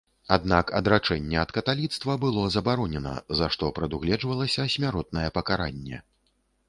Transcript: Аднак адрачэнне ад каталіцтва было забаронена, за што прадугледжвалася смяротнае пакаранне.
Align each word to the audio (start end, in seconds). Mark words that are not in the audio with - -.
Аднак 0.35 0.71
адрачэнне 0.77 1.37
ад 1.41 1.51
каталіцтва 1.57 2.15
было 2.25 2.45
забаронена, 2.55 3.13
за 3.43 3.51
што 3.57 3.69
прадугледжвалася 3.79 4.67
смяротнае 4.77 5.27
пакаранне. 5.41 5.97